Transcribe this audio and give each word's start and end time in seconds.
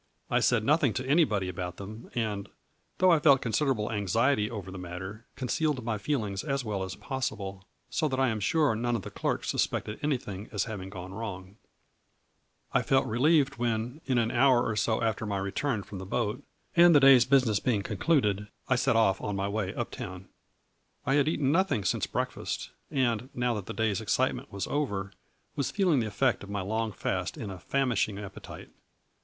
I 0.31 0.39
said 0.39 0.63
nothing 0.63 0.93
to 0.93 1.05
anybody 1.05 1.47
about 1.47 1.77
them, 1.77 2.09
and, 2.15 2.49
though 2.97 3.11
I 3.11 3.19
felt 3.19 3.43
con 3.43 3.51
siderable 3.51 3.91
anxiety 3.93 4.49
over 4.49 4.71
the 4.71 4.79
matter, 4.79 5.27
concealed 5.35 5.83
my 5.85 5.99
feelings 5.99 6.43
as 6.43 6.65
well 6.65 6.81
as 6.81 6.95
possible, 6.95 7.67
so 7.91 8.07
that 8.07 8.19
I 8.19 8.29
am 8.29 8.39
sure 8.39 8.73
none 8.75 8.95
of 8.95 9.03
the 9.03 9.11
clerks 9.11 9.51
suspected 9.51 9.99
anything 10.01 10.49
as 10.51 10.63
having 10.63 10.89
gone 10.89 11.13
wrong. 11.13 11.57
A 12.73 12.81
FLURRY 12.81 12.81
IN 12.81 12.87
DIAMONDS. 12.87 12.87
95 12.87 12.87
I 12.87 12.89
felt 12.89 13.11
relieved 13.11 13.55
when, 13.57 14.01
in 14.07 14.17
an 14.17 14.31
hour 14.31 14.63
or 14.65 14.75
so 14.75 15.03
after 15.03 15.27
my 15.27 15.37
return 15.37 15.83
from 15.83 15.99
the 15.99 16.07
boat, 16.07 16.41
and 16.75 16.95
the 16.95 16.99
day's 16.99 17.25
business 17.25 17.59
being 17.59 17.83
concluded, 17.83 18.47
I 18.67 18.77
set 18.77 18.95
off 18.95 19.21
on 19.21 19.35
my 19.35 19.47
way 19.47 19.71
up 19.75 19.91
town. 19.91 20.29
I 21.05 21.13
had 21.13 21.27
eaten 21.27 21.51
nothing 21.51 21.85
since 21.85 22.07
breakfast, 22.07 22.71
and, 22.89 23.29
now 23.35 23.53
that 23.53 23.67
the 23.67 23.73
day's 23.75 24.01
excitement 24.01 24.51
was 24.51 24.65
over, 24.65 25.11
was 25.55 25.69
feeling 25.69 25.99
the 25.99 26.07
effect 26.07 26.41
of 26.43 26.49
my 26.49 26.61
long 26.61 26.91
fast 26.91 27.37
in 27.37 27.51
a 27.51 27.59
famishing 27.59 28.17
ap 28.17 28.33
petite. 28.33 28.69